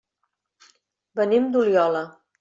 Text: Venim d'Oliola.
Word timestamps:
Venim 1.19 1.51
d'Oliola. 1.57 2.01